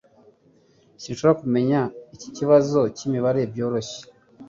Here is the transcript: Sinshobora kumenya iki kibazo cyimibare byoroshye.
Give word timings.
Sinshobora 1.01 1.39
kumenya 1.41 1.79
iki 2.15 2.29
kibazo 2.37 2.79
cyimibare 2.95 3.41
byoroshye. 3.51 3.99